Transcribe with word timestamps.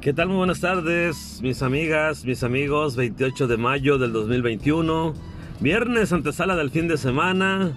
¿Qué 0.00 0.14
tal? 0.14 0.28
Muy 0.28 0.38
buenas 0.38 0.60
tardes, 0.60 1.40
mis 1.42 1.60
amigas, 1.62 2.24
mis 2.24 2.42
amigos. 2.42 2.96
28 2.96 3.46
de 3.46 3.58
mayo 3.58 3.98
del 3.98 4.14
2021. 4.14 5.12
Viernes, 5.60 6.14
antesala 6.14 6.56
del 6.56 6.70
fin 6.70 6.88
de 6.88 6.96
semana. 6.96 7.76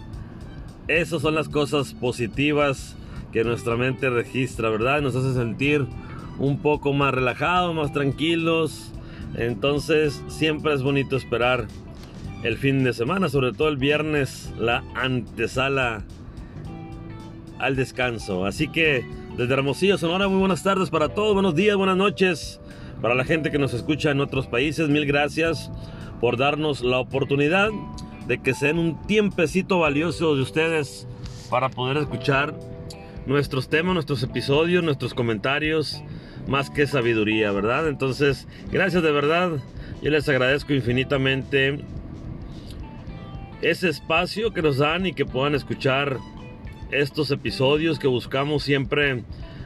Esas 0.88 1.22
son 1.22 1.36
las 1.36 1.50
cosas 1.50 1.94
positivas 1.94 2.96
que 3.34 3.44
nuestra 3.44 3.76
mente 3.76 4.10
registra, 4.10 4.70
¿verdad? 4.70 5.02
Nos 5.02 5.18
hace 5.18 5.34
sentir 5.34 5.86
un 6.40 6.60
poco 6.60 6.94
más 6.94 7.14
relajados, 7.14 7.76
más 7.76 7.92
tranquilos. 7.92 8.94
Entonces, 9.36 10.24
siempre 10.30 10.74
es 10.74 10.82
bonito 10.82 11.18
esperar 11.18 11.68
el 12.44 12.56
fin 12.56 12.86
de 12.86 12.94
semana, 12.94 13.28
sobre 13.28 13.52
todo 13.52 13.68
el 13.68 13.76
viernes, 13.76 14.54
la 14.58 14.82
antesala 14.96 16.06
al 17.60 17.76
descanso. 17.76 18.46
Así 18.46 18.70
que 18.70 19.04
desde 19.38 19.54
Hermosillo, 19.54 19.98
Sonora, 19.98 20.28
muy 20.28 20.40
buenas 20.40 20.62
tardes 20.62 20.90
para 20.90 21.10
todos, 21.10 21.34
buenos 21.34 21.56
días, 21.56 21.76
buenas 21.76 21.98
noches. 21.98 22.60
Para 23.02 23.16
la 23.16 23.26
gente 23.26 23.50
que 23.50 23.58
nos 23.58 23.74
escucha 23.74 24.12
en 24.12 24.22
otros 24.22 24.46
países, 24.48 24.90
mil 24.90 25.06
gracias 25.06 25.72
por 26.22 26.38
darnos 26.38 26.82
la 26.82 27.00
oportunidad 27.00 27.70
de 28.28 28.42
que 28.42 28.54
sean 28.54 28.78
un 28.78 29.02
tiempecito 29.08 29.80
valioso 29.80 30.36
de 30.36 30.44
ustedes 30.44 31.08
para 31.50 31.70
poder 31.70 31.98
escuchar 31.98 32.54
nuestros 33.26 33.70
temas, 33.70 33.96
nuestros 33.96 34.22
episodios, 34.22 34.84
nuestros 34.84 35.14
comentarios, 35.16 36.04
más 36.48 36.70
que 36.70 36.86
sabiduría, 36.86 37.52
¿verdad? 37.52 37.88
Entonces, 37.88 38.48
gracias 38.72 39.02
de 39.02 39.12
verdad. 39.12 39.52
Yo 40.02 40.12
les 40.12 40.30
agradezco 40.30 40.74
infinitamente 40.74 41.84
ese 43.62 43.90
espacio 43.90 44.54
que 44.54 44.62
nos 44.62 44.78
dan 44.78 45.08
y 45.08 45.14
que 45.14 45.26
puedan 45.26 45.56
escuchar 45.56 46.20
estos 46.94 47.32
episodios 47.32 48.00
que 48.00 48.08
buscamos 48.08 48.64
siempre 48.64 49.24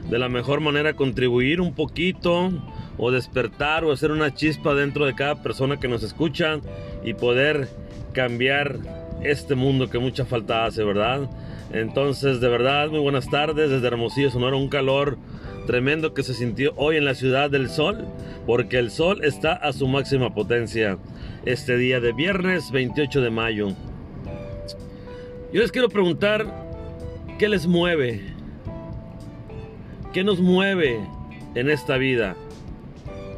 de 0.08 0.18
la 0.18 0.28
mejor 0.28 0.60
manera 0.60 0.94
contribuir 0.94 1.60
un 1.60 1.74
poquito 1.74 2.50
o 2.96 3.10
despertar 3.10 3.84
o 3.84 3.92
hacer 3.92 4.10
una 4.10 4.34
chispa 4.34 4.74
dentro 4.74 5.06
de 5.06 5.14
cada 5.14 5.42
persona 5.42 5.78
que 5.78 5.88
nos 5.88 6.02
escucha 6.02 6.60
y 7.04 7.14
poder 7.14 7.68
cambiar 8.12 8.78
este 9.22 9.54
mundo 9.54 9.90
que 9.90 9.98
mucha 9.98 10.24
falta 10.24 10.64
hace, 10.64 10.82
¿verdad? 10.84 11.28
Entonces, 11.72 12.40
de 12.40 12.48
verdad, 12.48 12.88
muy 12.88 13.00
buenas 13.00 13.28
tardes 13.28 13.70
desde 13.70 13.86
Hermosillo, 13.86 14.30
Sonora, 14.30 14.56
un 14.56 14.68
calor 14.68 15.18
tremendo 15.66 16.14
que 16.14 16.22
se 16.22 16.32
sintió 16.32 16.72
hoy 16.76 16.96
en 16.96 17.04
la 17.04 17.14
ciudad 17.14 17.50
del 17.50 17.68
sol, 17.68 18.06
porque 18.46 18.78
el 18.78 18.90
sol 18.90 19.22
está 19.22 19.52
a 19.52 19.72
su 19.74 19.86
máxima 19.86 20.34
potencia 20.34 20.96
este 21.44 21.76
día 21.76 22.00
de 22.00 22.12
viernes 22.12 22.70
28 22.70 23.20
de 23.20 23.30
mayo. 23.30 23.68
Yo 25.52 25.60
les 25.60 25.70
quiero 25.70 25.88
preguntar, 25.90 26.67
¿Qué 27.38 27.48
les 27.48 27.68
mueve? 27.68 28.20
¿Qué 30.12 30.24
nos 30.24 30.40
mueve 30.40 30.98
en 31.54 31.70
esta 31.70 31.96
vida? 31.96 32.34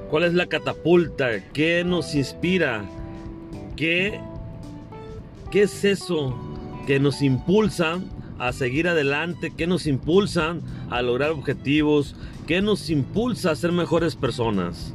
¿Cuál 0.08 0.24
es 0.24 0.32
la 0.32 0.46
catapulta? 0.46 1.44
¿Qué 1.52 1.84
nos 1.84 2.14
inspira? 2.14 2.86
¿Qué, 3.76 4.18
qué 5.50 5.62
es 5.64 5.84
eso 5.84 6.34
que 6.86 6.98
nos 6.98 7.20
impulsa 7.20 8.00
a 8.38 8.54
seguir 8.54 8.88
adelante? 8.88 9.52
¿Qué 9.54 9.66
nos 9.66 9.86
impulsa 9.86 10.56
a 10.88 11.02
lograr 11.02 11.32
objetivos? 11.32 12.16
¿Qué 12.46 12.62
nos 12.62 12.88
impulsa 12.88 13.50
a 13.50 13.56
ser 13.56 13.70
mejores 13.70 14.16
personas? 14.16 14.94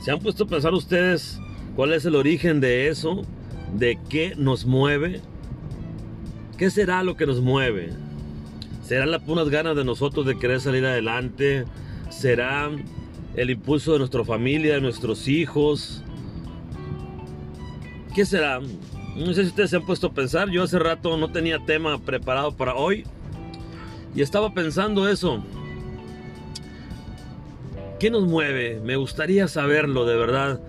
¿Se 0.00 0.10
han 0.10 0.18
puesto 0.18 0.42
a 0.42 0.48
pensar 0.48 0.74
ustedes 0.74 1.38
cuál 1.76 1.92
es 1.92 2.04
el 2.04 2.16
origen 2.16 2.58
de 2.58 2.88
eso? 2.88 3.22
¿De 3.78 3.96
qué 4.08 4.34
nos 4.36 4.66
mueve? 4.66 5.20
¿Qué 6.56 6.70
será 6.70 7.02
lo 7.02 7.16
que 7.16 7.26
nos 7.26 7.40
mueve? 7.40 7.90
¿Será 8.84 9.06
las 9.06 9.22
puras 9.22 9.48
ganas 9.48 9.74
de 9.74 9.84
nosotros 9.84 10.26
de 10.26 10.38
querer 10.38 10.60
salir 10.60 10.84
adelante? 10.84 11.64
¿Será 12.10 12.70
el 13.34 13.50
impulso 13.50 13.94
de 13.94 13.98
nuestra 14.00 14.24
familia, 14.24 14.74
de 14.74 14.80
nuestros 14.80 15.28
hijos? 15.28 16.02
¿Qué 18.14 18.26
será? 18.26 18.60
No 18.60 19.32
sé 19.32 19.42
si 19.42 19.48
ustedes 19.48 19.70
se 19.70 19.76
han 19.76 19.86
puesto 19.86 20.08
a 20.08 20.12
pensar. 20.12 20.50
Yo 20.50 20.62
hace 20.62 20.78
rato 20.78 21.16
no 21.16 21.32
tenía 21.32 21.58
tema 21.64 21.98
preparado 21.98 22.54
para 22.54 22.74
hoy. 22.74 23.04
Y 24.14 24.20
estaba 24.20 24.52
pensando 24.52 25.08
eso. 25.08 25.42
¿Qué 27.98 28.10
nos 28.10 28.24
mueve? 28.24 28.80
Me 28.84 28.96
gustaría 28.96 29.48
saberlo 29.48 30.04
de 30.04 30.16
verdad. 30.16 30.60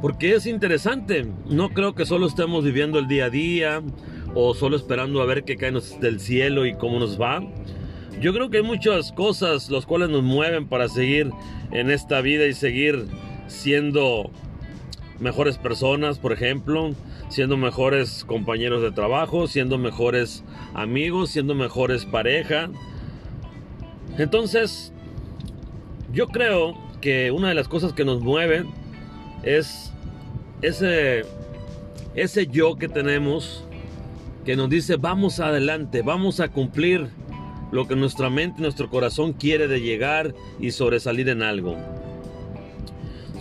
Porque 0.00 0.34
es 0.34 0.46
interesante. 0.46 1.26
No 1.46 1.70
creo 1.70 1.94
que 1.94 2.06
solo 2.06 2.26
estemos 2.26 2.64
viviendo 2.64 2.98
el 2.98 3.06
día 3.06 3.26
a 3.26 3.30
día 3.30 3.82
o 4.34 4.54
solo 4.54 4.76
esperando 4.76 5.22
a 5.22 5.26
ver 5.26 5.44
qué 5.44 5.56
cae 5.56 5.72
del 6.00 6.20
cielo 6.20 6.66
y 6.66 6.74
cómo 6.74 6.98
nos 6.98 7.20
va. 7.20 7.42
Yo 8.20 8.32
creo 8.32 8.50
que 8.50 8.58
hay 8.58 8.62
muchas 8.62 9.12
cosas 9.12 9.70
las 9.70 9.86
cuales 9.86 10.08
nos 10.08 10.22
mueven 10.22 10.68
para 10.68 10.88
seguir 10.88 11.30
en 11.72 11.90
esta 11.90 12.20
vida 12.20 12.46
y 12.46 12.54
seguir 12.54 13.06
siendo 13.48 14.30
mejores 15.18 15.58
personas, 15.58 16.18
por 16.18 16.32
ejemplo, 16.32 16.94
siendo 17.28 17.56
mejores 17.56 18.24
compañeros 18.24 18.82
de 18.82 18.92
trabajo, 18.92 19.46
siendo 19.46 19.78
mejores 19.78 20.44
amigos, 20.74 21.30
siendo 21.30 21.54
mejores 21.54 22.04
pareja. 22.04 22.70
Entonces, 24.18 24.92
yo 26.12 26.28
creo 26.28 26.74
que 27.00 27.30
una 27.30 27.48
de 27.48 27.54
las 27.54 27.68
cosas 27.68 27.92
que 27.92 28.04
nos 28.04 28.20
mueven 28.20 28.68
es 29.42 29.92
ese, 30.62 31.24
ese 32.14 32.46
yo 32.46 32.76
que 32.76 32.88
tenemos 32.88 33.66
que 34.44 34.56
nos 34.56 34.68
dice 34.68 34.96
vamos 34.96 35.40
adelante, 35.40 36.02
vamos 36.02 36.40
a 36.40 36.48
cumplir 36.48 37.08
lo 37.72 37.88
que 37.88 37.96
nuestra 37.96 38.30
mente, 38.30 38.62
nuestro 38.62 38.88
corazón 38.90 39.32
quiere 39.32 39.66
de 39.66 39.80
llegar 39.80 40.34
y 40.60 40.70
sobresalir 40.70 41.28
en 41.28 41.42
algo. 41.42 41.76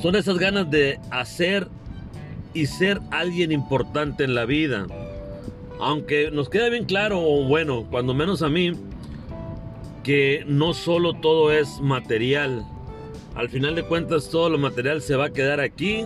Son 0.02 0.16
esas 0.16 0.38
ganas 0.38 0.70
de 0.72 1.00
hacer 1.12 1.68
y 2.54 2.66
ser 2.66 3.00
alguien 3.12 3.52
importante 3.52 4.24
en 4.24 4.34
la 4.34 4.46
vida. 4.46 4.88
Aunque 5.80 6.32
nos 6.32 6.50
queda 6.50 6.70
bien 6.70 6.86
claro, 6.86 7.20
o 7.22 7.44
bueno, 7.46 7.86
cuando 7.90 8.14
menos 8.14 8.42
a 8.42 8.50
mí, 8.50 8.72
que 10.04 10.44
no 10.48 10.74
solo 10.74 11.14
todo 11.14 11.52
es 11.52 11.80
material. 11.80 12.66
Al 13.36 13.50
final 13.50 13.76
de 13.76 13.84
cuentas 13.84 14.30
todo 14.30 14.50
lo 14.50 14.58
material 14.58 15.02
se 15.02 15.16
va 15.16 15.26
a 15.26 15.34
quedar 15.34 15.60
aquí 15.60 16.06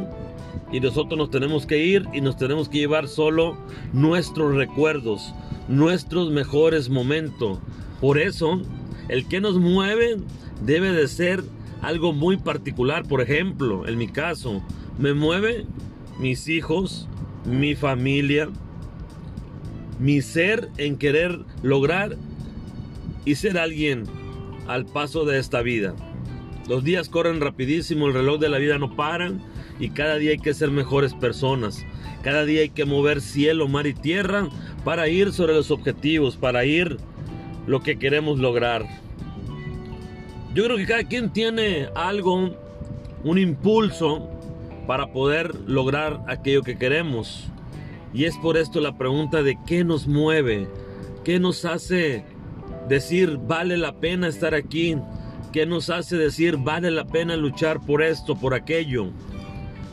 y 0.71 0.79
nosotros 0.79 1.17
nos 1.17 1.31
tenemos 1.31 1.65
que 1.65 1.83
ir 1.85 2.05
y 2.13 2.21
nos 2.21 2.37
tenemos 2.37 2.69
que 2.69 2.79
llevar 2.79 3.07
solo 3.07 3.57
nuestros 3.93 4.55
recuerdos, 4.55 5.33
nuestros 5.67 6.31
mejores 6.31 6.89
momentos. 6.89 7.59
Por 8.01 8.19
eso, 8.19 8.61
el 9.07 9.27
que 9.27 9.39
nos 9.39 9.57
mueve 9.59 10.17
debe 10.65 10.91
de 10.91 11.07
ser 11.07 11.43
algo 11.81 12.13
muy 12.13 12.37
particular. 12.37 13.07
Por 13.07 13.21
ejemplo, 13.21 13.87
en 13.87 13.97
mi 13.97 14.07
caso, 14.07 14.61
me 14.97 15.13
mueve 15.13 15.65
mis 16.19 16.47
hijos, 16.49 17.07
mi 17.45 17.75
familia, 17.75 18.49
mi 19.99 20.21
ser 20.21 20.69
en 20.77 20.97
querer 20.97 21.39
lograr 21.63 22.17
y 23.25 23.35
ser 23.35 23.57
alguien 23.57 24.03
al 24.67 24.85
paso 24.85 25.25
de 25.25 25.39
esta 25.39 25.61
vida. 25.61 25.95
Los 26.67 26.83
días 26.83 27.07
corren 27.07 27.39
rapidísimo, 27.39 28.07
el 28.07 28.13
reloj 28.13 28.39
de 28.39 28.49
la 28.49 28.57
vida 28.57 28.77
no 28.77 28.95
para 28.95 29.31
y 29.79 29.89
cada 29.89 30.17
día 30.17 30.31
hay 30.31 30.39
que 30.39 30.53
ser 30.53 30.71
mejores 30.71 31.13
personas. 31.13 31.85
Cada 32.23 32.45
día 32.45 32.61
hay 32.61 32.69
que 32.69 32.85
mover 32.85 33.21
cielo, 33.21 33.67
mar 33.67 33.87
y 33.87 33.93
tierra 33.93 34.49
para 34.83 35.07
ir 35.07 35.31
sobre 35.31 35.53
los 35.53 35.71
objetivos, 35.71 36.35
para 36.35 36.65
ir 36.65 36.97
lo 37.67 37.81
que 37.81 37.97
queremos 37.99 38.39
lograr. 38.39 38.85
Yo 40.53 40.63
creo 40.63 40.77
que 40.77 40.87
cada 40.87 41.03
quien 41.03 41.31
tiene 41.31 41.89
algo, 41.95 42.55
un 43.23 43.37
impulso 43.37 44.29
para 44.87 45.11
poder 45.11 45.53
lograr 45.67 46.21
aquello 46.27 46.63
que 46.63 46.77
queremos. 46.77 47.45
Y 48.13 48.25
es 48.25 48.35
por 48.37 48.57
esto 48.57 48.79
la 48.79 48.97
pregunta 48.97 49.43
de 49.43 49.57
qué 49.67 49.83
nos 49.83 50.07
mueve, 50.07 50.67
qué 51.23 51.39
nos 51.39 51.65
hace 51.65 52.23
decir 52.87 53.37
vale 53.37 53.77
la 53.77 53.99
pena 53.99 54.27
estar 54.27 54.55
aquí, 54.55 54.95
qué 55.51 55.65
nos 55.65 55.89
hace 55.89 56.15
decir 56.15 56.57
vale 56.57 56.89
la 56.89 57.05
pena 57.05 57.35
luchar 57.35 57.85
por 57.85 58.01
esto, 58.01 58.35
por 58.35 58.53
aquello. 58.53 59.11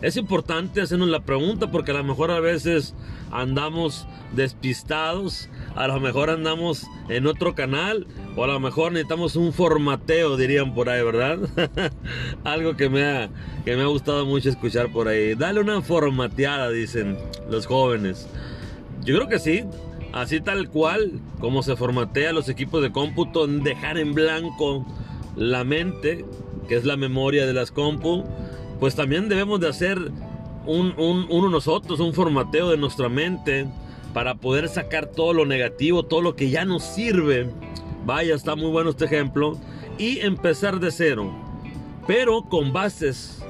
Es 0.04 0.18
importante 0.18 0.82
hacernos 0.82 1.08
la 1.08 1.20
pregunta 1.20 1.70
porque 1.70 1.90
a 1.90 1.94
lo 1.94 2.04
mejor 2.04 2.30
a 2.30 2.38
veces 2.38 2.94
andamos 3.32 4.06
despistados, 4.36 5.48
a 5.74 5.88
lo 5.88 5.98
mejor 5.98 6.28
andamos 6.28 6.86
en 7.08 7.26
otro 7.26 7.54
canal 7.54 8.06
o 8.36 8.44
a 8.44 8.48
lo 8.48 8.60
mejor 8.60 8.92
necesitamos 8.92 9.34
un 9.34 9.54
formateo, 9.54 10.36
dirían 10.36 10.74
por 10.74 10.90
ahí, 10.90 11.02
¿verdad? 11.02 11.38
Algo 12.44 12.76
que 12.76 12.90
me, 12.90 13.02
ha, 13.02 13.30
que 13.64 13.76
me 13.76 13.82
ha 13.82 13.86
gustado 13.86 14.26
mucho 14.26 14.50
escuchar 14.50 14.92
por 14.92 15.08
ahí. 15.08 15.34
Dale 15.36 15.60
una 15.60 15.80
formateada, 15.80 16.68
dicen 16.68 17.16
los 17.48 17.64
jóvenes. 17.64 18.28
Yo 19.06 19.16
creo 19.16 19.28
que 19.30 19.38
sí, 19.38 19.64
así 20.12 20.38
tal 20.38 20.68
cual 20.68 21.12
como 21.40 21.62
se 21.62 21.76
formatea 21.76 22.34
los 22.34 22.50
equipos 22.50 22.82
de 22.82 22.92
cómputo, 22.92 23.46
dejar 23.46 23.96
en 23.96 24.12
blanco 24.12 24.86
la 25.34 25.64
mente, 25.64 26.26
que 26.68 26.76
es 26.76 26.84
la 26.84 26.98
memoria 26.98 27.46
de 27.46 27.54
las 27.54 27.70
compu 27.70 28.26
pues 28.81 28.94
también 28.94 29.29
debemos 29.29 29.61
de 29.61 29.69
hacer 29.69 29.99
un, 30.67 30.94
uno 30.97 31.49
nosotros, 31.49 32.00
un 32.00 32.15
formateo 32.15 32.71
de 32.71 32.76
nuestra 32.76 33.09
mente 33.09 33.67
para 34.12 34.37
poder 34.37 34.69
sacar 34.69 35.06
todo 35.06 35.32
lo 35.32 35.44
negativo, 35.44 36.05
todo 36.05 36.23
lo 36.23 36.37
que 36.37 36.50
ya 36.50 36.65
nos 36.65 36.82
sirve. 36.85 37.50
Vaya, 38.06 38.35
está 38.35 38.55
muy 38.56 38.71
bueno 38.71 38.91
este 38.91 39.06
ejemplo. 39.06 39.59
Y 39.99 40.21
empezar 40.21 40.81
de 40.81 40.91
cero. 40.91 41.31
pero 42.06 42.43
con 42.43 42.73
bases. 42.73 43.43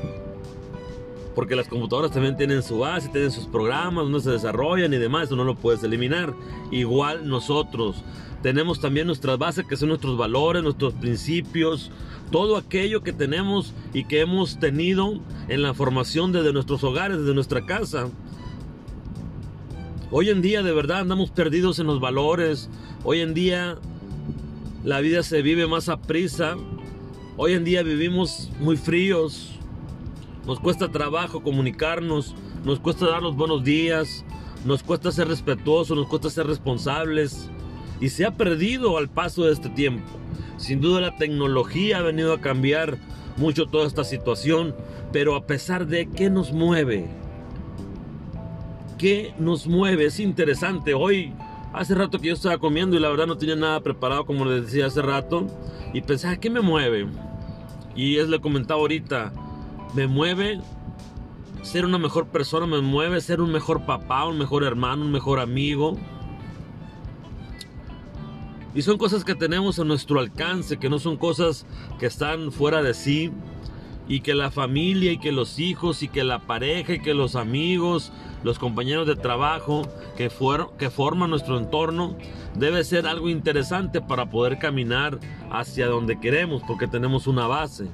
Porque 1.35 1.57
las 1.57 1.69
computadoras 1.69 2.13
también 2.13 2.37
tienen 2.37 2.63
su 2.63 2.79
base, 2.79 3.09
tienen 3.09 3.31
sus 3.31 3.47
programas, 3.47 4.05
donde 4.05 4.21
se 4.21 4.31
desarrollan 4.31 4.95
y 4.95 4.99
demás, 4.99 5.25
eso 5.25 5.37
no 5.37 5.45
lo 5.45 5.57
puedes 5.57 5.83
eliminar. 5.83 6.35
Igual 6.71 7.29
nosotros 7.29 8.05
tenemos 8.45 8.79
también 8.79 9.07
nuestras 9.07 9.39
bases 9.39 9.65
que 9.65 9.77
son 9.77 9.89
nuestros 9.89 10.19
valores, 10.19 10.63
nuestros 10.63 10.93
principios, 10.93 11.91
todo 12.31 12.57
aquello 12.57 13.03
que 13.03 13.13
tenemos 13.13 13.73
y 13.95 14.05
que 14.05 14.21
hemos 14.21 14.59
tenido 14.59 15.19
en 15.49 15.63
la 15.63 15.73
formación 15.73 16.31
desde 16.31 16.53
nuestros 16.53 16.85
hogares, 16.85 17.19
desde 17.19 17.33
nuestra 17.33 17.65
casa. 17.65 18.11
Hoy 20.11 20.29
en 20.29 20.43
día 20.43 20.63
de 20.63 20.73
verdad 20.73 21.01
andamos 21.01 21.31
perdidos 21.31 21.79
en 21.79 21.87
los 21.87 22.01
valores. 22.01 22.69
Hoy 23.03 23.21
en 23.21 23.33
día 23.33 23.79
la 24.85 25.01
vida 25.01 25.23
se 25.23 25.41
vive 25.41 25.67
más 25.67 25.89
a 25.89 25.97
prisa. 26.03 26.57
Hoy 27.39 27.55
en 27.55 27.65
día 27.65 27.83
vivimos 27.83 28.51
muy 28.61 28.77
fríos. 28.77 29.54
Nos 30.47 30.61
cuesta 30.61 30.91
trabajo 30.91 31.43
comunicarnos. 31.43 32.35
Nos 32.65 32.81
cuesta 32.81 33.07
dar 33.07 33.23
los 33.23 33.37
buenos 33.37 33.65
días. 33.65 34.25
Nos 34.65 34.83
cuesta 34.83 35.13
ser 35.13 35.29
respetuosos. 35.29 35.97
Nos 35.97 36.07
cuesta 36.07 36.31
ser 36.31 36.47
responsables. 36.47 37.51
Y 38.01 38.09
se 38.09 38.25
ha 38.27 38.33
perdido 38.33 38.99
al 38.99 39.09
paso 39.09 39.45
de 39.45 39.53
este 39.53 39.69
tiempo. 39.69 40.07
Sin 40.57 40.81
duda 40.81 41.01
la 41.01 41.17
tecnología 41.17 41.99
ha 41.99 42.03
venido 42.03 42.33
a 42.33 42.41
cambiar 42.41 42.99
mucho 43.37 43.67
toda 43.67 43.87
esta 43.87 44.05
situación. 44.05 44.75
Pero 45.13 45.35
a 45.37 45.47
pesar 45.47 45.87
de 45.87 46.09
qué 46.09 46.31
nos 46.31 46.53
mueve, 46.53 47.09
¿Qué 48.99 49.35
nos 49.39 49.67
mueve? 49.67 50.07
Es 50.07 50.21
interesante. 50.21 50.95
Hoy, 50.95 51.33
hace 51.73 51.95
rato 51.95 52.19
que 52.21 52.29
yo 52.29 52.35
estaba 52.35 52.59
comiendo 52.59 52.97
y 52.97 53.01
la 53.01 53.09
verdad 53.09 53.27
no 53.27 53.37
tenía 53.37 53.57
nada 53.57 53.81
preparado, 53.81 54.25
como 54.25 54.45
les 54.45 54.67
decía 54.67 54.87
hace 54.87 55.03
rato. 55.03 55.47
Y 55.93 56.01
pensaba, 56.01 56.37
¿qué 56.37 56.49
me 56.49 56.61
mueve? 56.61 57.09
Y 57.97 58.17
es 58.17 58.29
le 58.29 58.41
comentaba 58.41 58.81
ahorita, 58.81 59.33
me 59.95 60.07
mueve 60.07 60.61
ser 61.63 61.85
una 61.85 61.99
mejor 61.99 62.27
persona, 62.29 62.67
me 62.67 62.81
mueve 62.81 63.21
ser 63.21 63.41
un 63.41 63.51
mejor 63.51 63.87
papá, 63.87 64.27
un 64.27 64.39
mejor 64.39 64.65
hermano, 64.65 65.05
un 65.05 65.13
mejor 65.13 65.41
amigo. 65.41 65.97
Y 68.75 68.83
son 68.83 68.99
cosas 68.99 69.25
que 69.25 69.35
tenemos 69.35 69.79
a 69.79 69.85
nuestro 69.85 70.19
alcance, 70.19 70.79
que 70.79 70.91
no 70.91 70.99
son 70.99 71.17
cosas 71.17 71.65
que 71.99 72.07
están 72.07 72.53
fuera 72.53 72.83
de 72.83 72.95
sí. 72.95 73.31
Y 74.07 74.21
que 74.21 74.35
la 74.35 74.51
familia 74.51 75.13
y 75.13 75.19
que 75.19 75.33
los 75.33 75.59
hijos 75.59 76.03
y 76.03 76.09
que 76.09 76.25
la 76.25 76.41
pareja 76.41 76.95
y 76.95 77.01
que 77.01 77.15
los 77.15 77.37
amigos 77.37 78.13
los 78.45 78.59
compañeros 78.59 79.07
de 79.07 79.17
trabajo 79.17 79.83
que, 80.17 80.31
que 80.79 80.91
forman 80.91 81.31
nuestro 81.31 81.59
entorno, 81.59 82.17
debe 82.55 82.85
ser 82.85 83.07
algo 83.07 83.31
interesante 83.31 84.01
para 84.01 84.27
poder 84.27 84.59
caminar 84.59 85.19
hacia 85.51 85.89
donde 85.89 86.21
queremos, 86.21 86.63
porque 86.67 86.87
tenemos 86.87 87.27
una 87.27 87.47
base. 87.47 87.89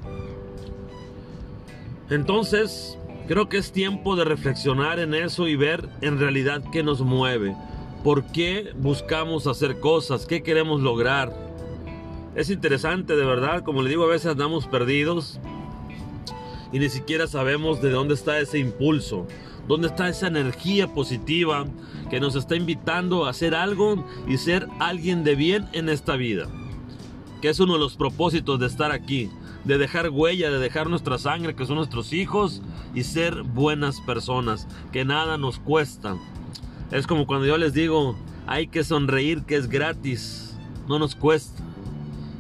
Entonces, 2.11 2.99
creo 3.29 3.49
que 3.49 3.59
es 3.59 3.73
tiempo 3.73 4.17
de 4.17 4.25
reflexionar 4.25 4.99
en 4.99 5.15
eso 5.15 5.47
y 5.47 5.57
ver 5.57 5.89
en 6.01 6.19
realidad 6.19 6.63
qué 6.73 6.83
nos 6.83 7.01
mueve, 7.01 7.57
por 8.03 8.25
qué 8.25 8.73
buscamos 8.77 9.47
hacer 9.47 9.79
cosas, 9.79 10.27
qué 10.27 10.43
queremos 10.43 10.81
lograr. 10.81 11.33
Es 12.35 12.51
interesante, 12.51 13.17
de 13.17 13.25
verdad, 13.25 13.63
como 13.63 13.83
le 13.83 13.91
digo, 13.91 14.05
a 14.05 14.09
veces 14.09 14.33
andamos 14.33 14.67
perdidos 14.67 15.39
y 16.73 16.79
ni 16.79 16.89
siquiera 16.89 17.27
sabemos 17.27 17.81
de 17.81 17.91
dónde 17.91 18.15
está 18.15 18.39
ese 18.39 18.59
impulso. 18.59 19.27
¿Dónde 19.69 19.87
está 19.87 20.09
esa 20.09 20.27
energía 20.27 20.93
positiva 20.93 21.65
que 22.11 22.19
nos 22.19 22.35
está 22.35 22.57
invitando 22.57 23.25
a 23.25 23.31
hacer 23.31 23.55
algo 23.55 24.05
y 24.27 24.37
ser 24.37 24.67
alguien 24.81 25.23
de 25.23 25.37
bien 25.37 25.69
en 25.73 25.89
esta 25.89 26.17
vida? 26.17 26.49
Que 27.41 27.51
es 27.51 27.61
uno 27.61 27.75
de 27.75 27.79
los 27.79 27.97
propósitos 27.97 28.59
de 28.59 28.67
estar 28.67 28.91
aquí, 28.91 29.31
de 29.65 29.79
dejar 29.79 30.11
huella, 30.11 30.51
de 30.51 30.59
dejar 30.59 30.89
nuestra 30.89 31.19
sangre, 31.19 31.55
que 31.55 31.67
son 31.67 31.77
nuestros 31.77 32.13
hijos, 32.13 32.63
y 32.95 33.05
ser 33.05 33.43
buenas 33.43 34.01
personas, 34.01 34.67
que 34.93 35.05
nada 35.05 35.37
nos 35.39 35.59
cuesta. 35.59 36.17
Es 36.91 37.07
como 37.07 37.27
cuando 37.27 37.47
yo 37.47 37.59
les 37.59 37.73
digo, 37.73 38.17
hay 38.47 38.67
que 38.67 38.85
sonreír 38.85 39.43
que 39.43 39.57
es 39.57 39.69
gratis, 39.69 40.57
no 40.89 40.99
nos 40.99 41.15
cuesta. 41.15 41.63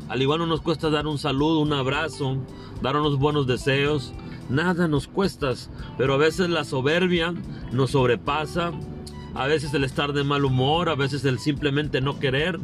Al 0.09 0.23
igual 0.23 0.41
no 0.41 0.47
nos 0.47 0.61
cuesta 0.61 0.91
dar 0.91 1.07
un 1.07 1.19
saludo, 1.19 1.61
un 1.61 1.73
abrazo, 1.73 2.37
dar 2.83 2.97
unos 2.97 3.19
buenos 3.19 3.47
deseos, 3.47 4.13
Nada 4.51 4.89
nos 4.89 5.07
cuesta, 5.07 5.53
pero 5.97 6.15
a 6.15 6.17
veces 6.17 6.51
la 6.51 6.65
soberbia 6.65 7.33
nos 7.71 7.93
sobrepasa, 7.93 8.73
a 9.33 9.47
veces 9.47 9.73
el 9.75 9.85
estar 9.85 10.13
de 10.13 10.25
mal 10.25 10.45
humor, 10.45 10.89
a 10.89 10.97
veces 10.97 11.25
el 11.25 11.39
simplemente 11.39 12.01
no 12.01 12.19
querer 12.19 12.59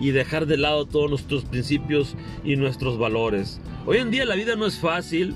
y 0.00 0.10
dejar 0.10 0.46
de 0.46 0.56
lado 0.56 0.86
todos 0.86 1.10
nuestros 1.10 1.44
principios 1.44 2.14
y 2.44 2.56
nuestros 2.56 2.98
valores. 2.98 3.60
Hoy 3.86 3.98
en 3.98 4.10
día 4.10 4.24
la 4.24 4.34
vida 4.34 4.56
no 4.56 4.66
es 4.66 4.78
fácil, 4.78 5.34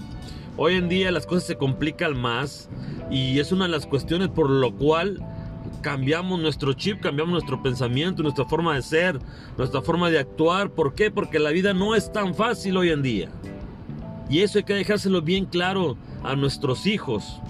hoy 0.57 0.75
en 0.75 0.89
día 0.89 1.11
las 1.11 1.27
cosas 1.27 1.47
se 1.47 1.57
complican 1.57 2.17
más 2.21 2.69
y 3.11 3.39
es 3.39 3.53
una 3.53 3.65
de 3.65 3.71
las 3.71 3.87
cuestiones 3.87 4.29
por 4.29 4.51
lo 4.51 4.75
cual 4.75 5.19
cambiamos 5.83 6.41
nuestro 6.41 6.73
chip, 6.73 7.01
cambiamos 7.01 7.33
nuestro 7.33 7.63
pensamiento, 7.63 8.23
nuestra 8.23 8.45
forma 8.45 8.75
de 8.75 8.83
ser, 8.83 9.19
nuestra 9.57 9.83
forma 9.83 10.11
de 10.11 10.19
actuar. 10.19 10.71
¿Por 10.71 10.95
qué? 10.95 11.11
Porque 11.11 11.39
la 11.39 11.51
vida 11.51 11.73
no 11.73 11.95
es 11.95 12.13
tan 12.13 12.35
fácil 12.35 12.77
hoy 12.77 12.91
en 12.91 13.03
día. 13.03 13.31
Y 14.29 14.41
eso 14.41 14.59
hay 14.59 14.65
que 14.65 14.75
dejárselo 14.75 15.23
bien 15.23 15.47
claro 15.47 15.97
a 16.23 16.37
nuestros 16.37 16.87
hijos. 16.87 17.41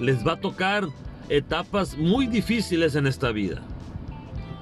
Les 0.00 0.26
va 0.26 0.32
a 0.32 0.40
tocar 0.40 0.88
etapas 1.28 1.96
muy 1.96 2.26
difíciles 2.26 2.94
en 2.94 3.06
esta 3.06 3.30
vida. 3.30 3.62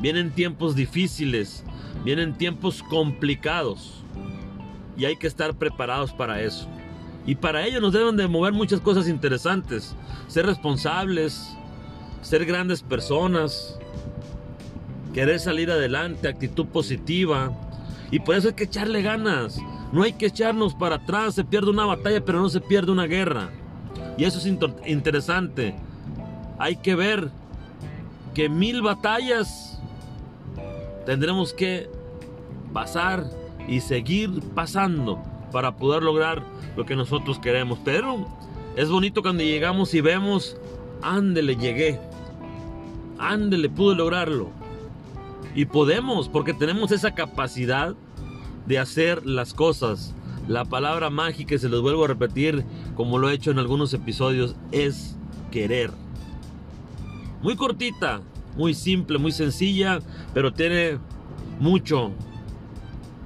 Vienen 0.05 0.33
tiempos 0.33 0.77
difíciles, 0.77 1.65
vienen 2.05 2.35
tiempos 2.35 2.83
complicados. 2.83 4.05
Y 4.99 5.07
hay 5.07 5.17
que 5.17 5.27
estar 5.27 5.55
preparados 5.55 6.13
para 6.13 6.43
eso. 6.43 6.69
Y 7.25 7.37
para 7.37 7.65
ello 7.65 7.81
nos 7.81 7.95
deben 7.95 8.15
de 8.19 8.29
mover 8.29 8.53
muchas 8.53 8.83
cosas 8.83 9.09
interesantes. 9.09 9.97
Ser 10.29 10.45
responsables, 10.45 11.57
ser 12.21 12.45
grandes 12.45 12.83
personas, 12.83 13.79
querer 15.15 15.41
salir 15.41 15.71
adelante, 15.71 16.29
actitud 16.29 16.67
positiva. 16.67 17.51
Y 18.11 18.19
por 18.19 18.35
eso 18.35 18.49
hay 18.49 18.55
que 18.55 18.65
echarle 18.65 19.01
ganas. 19.01 19.59
No 19.91 20.03
hay 20.03 20.13
que 20.13 20.27
echarnos 20.27 20.75
para 20.75 20.97
atrás, 20.97 21.35
se 21.35 21.45
pierde 21.45 21.71
una 21.71 21.87
batalla, 21.87 22.23
pero 22.23 22.43
no 22.43 22.51
se 22.51 22.61
pierde 22.61 22.93
una 22.93 23.07
guerra. 23.07 23.49
Y 24.19 24.25
eso 24.25 24.39
es 24.39 24.45
interesante. 24.85 25.75
Hay 26.59 26.77
que 26.77 26.95
ver 26.95 27.31
que 28.35 28.51
mil 28.51 28.83
batallas 28.83 29.74
tendremos 31.07 31.53
que 31.53 31.89
pasar 32.73 33.25
y 33.69 33.81
seguir 33.81 34.43
pasando 34.55 35.23
para 35.53 35.77
poder 35.77 36.03
lograr 36.03 36.43
lo 36.77 36.85
que 36.85 36.97
nosotros 36.97 37.39
queremos. 37.39 37.79
Pero 37.85 38.27
es 38.77 38.91
bonito 38.91 39.23
cuando 39.23 39.43
llegamos 39.43 39.95
y 39.95 40.01
vemos, 40.01 40.57
ándele, 41.03 41.57
llegué. 41.57 42.01
Ándele, 43.19 43.69
pude 43.69 43.95
lograrlo. 43.95 44.51
Y 45.55 45.67
podemos, 45.67 46.29
porque 46.29 46.53
tenemos 46.53 46.91
esa 46.91 47.15
capacidad 47.15 47.95
de 48.67 48.79
hacer 48.79 49.25
las 49.25 49.55
cosas. 49.55 50.15
La 50.49 50.65
palabra 50.65 51.11
mágica, 51.11 51.57
se 51.57 51.69
los 51.69 51.81
vuelvo 51.81 52.05
a 52.05 52.09
repetir, 52.09 52.65
como 52.97 53.19
lo 53.19 53.31
he 53.31 53.35
hecho 53.35 53.51
en 53.51 53.59
algunos 53.59 53.95
episodios, 53.95 54.57
es 54.73 55.17
querer. 55.51 55.91
Muy 57.43 57.57
cortita, 57.57 58.21
muy 58.57 58.75
simple, 58.75 59.19
muy 59.19 59.33
sencilla, 59.33 60.01
pero 60.33 60.53
tiene 60.53 60.99
mucho 61.61 62.13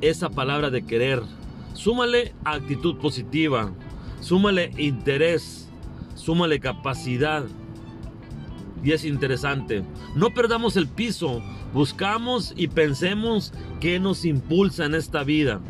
esa 0.00 0.30
palabra 0.30 0.70
de 0.70 0.82
querer. 0.82 1.22
Súmale 1.74 2.34
actitud 2.44 2.96
positiva, 2.96 3.72
súmale 4.20 4.72
interés, 4.78 5.68
súmale 6.14 6.60
capacidad. 6.60 7.44
Y 8.82 8.92
es 8.92 9.04
interesante. 9.04 9.82
No 10.14 10.32
perdamos 10.32 10.76
el 10.76 10.86
piso, 10.88 11.42
Buscamos 11.72 12.54
y 12.56 12.68
pensemos 12.68 13.52
qué 13.80 14.00
nos 14.00 14.24
impulsa 14.24 14.86
en 14.86 14.94
esta 14.94 15.22
vida. 15.22 15.60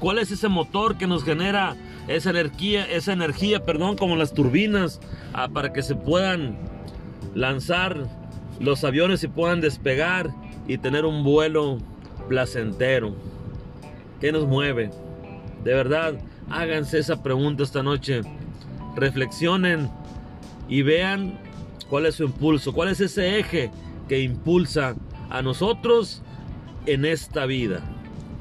¿Cuál 0.00 0.18
es 0.18 0.32
ese 0.32 0.48
motor 0.48 0.98
que 0.98 1.06
nos 1.06 1.22
genera 1.22 1.76
esa 2.08 2.30
energía, 2.30 2.84
esa 2.90 3.12
energía, 3.12 3.64
perdón, 3.64 3.96
como 3.96 4.16
las 4.16 4.34
turbinas, 4.34 5.00
ah, 5.32 5.48
para 5.48 5.72
que 5.72 5.82
se 5.82 5.94
puedan 5.94 6.58
lanzar 7.34 8.08
los 8.60 8.84
aviones 8.84 9.24
y 9.24 9.28
puedan 9.28 9.60
despegar 9.60 10.30
y 10.68 10.78
tener 10.78 11.04
un 11.04 11.24
vuelo 11.24 11.78
placentero? 12.28 13.16
¿Qué 14.20 14.30
nos 14.30 14.46
mueve? 14.46 14.90
De 15.64 15.74
verdad, 15.74 16.14
háganse 16.48 16.98
esa 16.98 17.22
pregunta 17.22 17.62
esta 17.62 17.82
noche. 17.82 18.20
Reflexionen 18.94 19.90
y 20.68 20.82
vean 20.82 21.38
cuál 21.88 22.06
es 22.06 22.16
su 22.16 22.24
impulso, 22.24 22.72
cuál 22.72 22.90
es 22.90 23.00
ese 23.00 23.38
eje 23.38 23.70
que 24.08 24.20
impulsa 24.20 24.94
a 25.30 25.42
nosotros 25.42 26.22
en 26.86 27.04
esta 27.04 27.46
vida. 27.46 27.80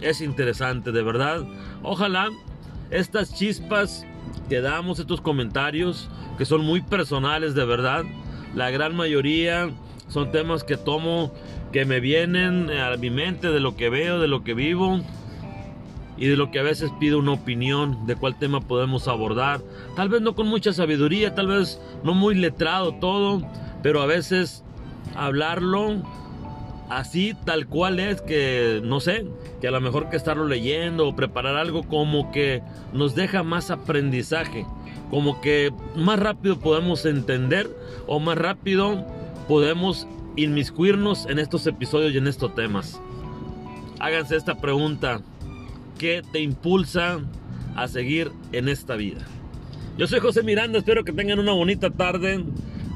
Es 0.02 0.22
interesante, 0.22 0.92
de 0.92 1.02
verdad. 1.02 1.46
Ojalá 1.82 2.30
estas 2.92 3.34
chispas 3.34 4.06
que 4.50 4.62
damos, 4.62 5.00
estos 5.00 5.22
comentarios, 5.22 6.10
que 6.38 6.46
son 6.46 6.62
muy 6.62 6.82
personales, 6.82 7.54
de 7.54 7.66
verdad, 7.66 8.04
la 8.56 8.72
gran 8.72 8.96
mayoría 8.96 9.70
son 10.10 10.32
temas 10.32 10.64
que 10.64 10.78
tomo, 10.78 11.32
que 11.72 11.86
me 11.86 12.00
vienen 12.00 12.70
a 12.72 12.96
mi 12.98 13.10
mente 13.10 13.50
de 13.50 13.60
lo 13.60 13.76
que 13.76 13.90
veo, 13.90 14.20
de 14.20 14.28
lo 14.28 14.44
que 14.44 14.54
vivo. 14.54 15.00
y 16.18 16.28
de 16.28 16.36
lo 16.36 16.52
que 16.52 16.60
a 16.60 16.64
veces 16.64 16.92
pide 17.00 17.16
una 17.16 17.32
opinión 17.32 18.06
de 18.06 18.18
cuál 18.18 18.38
tema 18.38 18.60
podemos 18.60 19.08
abordar. 19.08 19.62
Tal 19.96 20.10
vez 20.10 20.20
no 20.20 20.36
con 20.36 20.48
mucha 20.48 20.74
sabiduría, 20.74 21.34
tal 21.34 21.48
vez 21.48 21.80
no 22.04 22.14
muy 22.14 22.36
letrado 22.36 22.92
todo, 22.96 23.42
pero 23.82 24.02
a 24.02 24.06
veces 24.06 24.66
hablarlo 25.16 26.04
así 26.90 27.36
tal 27.46 27.68
cual 27.68 28.00
es 28.00 28.22
que 28.22 28.82
no 28.84 29.00
sé, 29.00 29.28
que 29.62 29.68
a 29.68 29.72
lo 29.72 29.80
mejor 29.80 30.10
que 30.10 30.18
estarlo 30.18 30.46
leyendo 30.46 31.08
o 31.08 31.16
preparar 31.16 31.56
algo 31.56 31.84
como 31.84 32.32
que 32.32 32.64
nos 32.92 33.16
deja 33.16 33.44
más 33.44 33.72
aprendizaje, 33.72 34.66
como 35.10 35.40
que 35.40 35.72
más 35.96 36.20
rápido 36.20 36.60
podemos 36.60 37.06
entender 37.06 37.70
o 38.08 38.20
más 38.20 38.38
rápido 38.38 39.06
podemos 39.50 40.06
inmiscuirnos 40.36 41.26
en 41.26 41.40
estos 41.40 41.66
episodios 41.66 42.14
y 42.14 42.20
en 42.20 42.28
estos 42.28 42.54
temas. 42.54 43.02
Háganse 44.00 44.36
esta 44.36 44.62
pregunta, 44.62 45.22
¿qué 45.98 46.22
te 46.32 46.40
impulsa 46.40 47.20
a 47.76 47.88
seguir 47.88 48.32
en 48.52 48.70
esta 48.70 48.96
vida? 48.96 49.26
Yo 49.98 50.06
soy 50.06 50.20
José 50.20 50.44
Miranda, 50.44 50.78
espero 50.78 51.04
que 51.04 51.14
tengan 51.14 51.40
una 51.40 51.54
bonita 51.54 51.90
tarde 51.90 52.46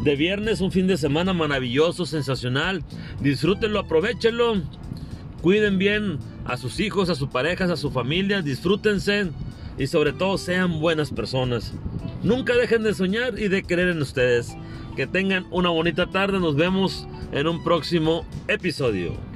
de 0.04 0.16
viernes, 0.16 0.62
un 0.62 0.72
fin 0.72 0.86
de 0.86 0.96
semana 0.96 1.34
maravilloso, 1.34 2.06
sensacional. 2.06 2.84
Disfrútenlo, 3.20 3.80
aprovechenlo. 3.80 4.62
Cuiden 5.42 5.80
bien 5.80 6.20
a 6.46 6.58
sus 6.58 6.80
hijos, 6.80 7.10
a 7.10 7.16
sus 7.16 7.30
parejas, 7.30 7.72
a 7.72 7.78
su 7.78 7.90
familia. 7.90 8.44
Disfrútense 8.44 9.32
y 9.80 9.88
sobre 9.88 10.14
todo 10.14 10.38
sean 10.38 10.80
buenas 10.80 11.10
personas. 11.10 11.74
Nunca 12.24 12.56
dejen 12.56 12.84
de 12.84 12.94
soñar 12.94 13.38
y 13.38 13.50
de 13.50 13.63
creer 13.63 13.89
en 13.89 14.01
ustedes. 14.01 14.56
Que 14.96 15.08
tengan 15.08 15.46
una 15.51 15.70
bonita 15.70 16.10
tarde. 16.10 16.39
Nos 16.39 16.56
vemos 16.56 17.08
en 17.32 17.48
un 17.48 17.63
próximo 17.63 18.25
episodio. 18.48 19.33